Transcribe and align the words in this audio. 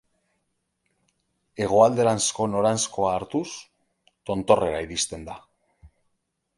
Hegoalderanzko 1.65 2.49
noranzkoa 2.55 3.13
hartuz, 3.19 3.45
tontorrera 4.31 4.85
iristen 4.89 5.33
da. 5.33 5.41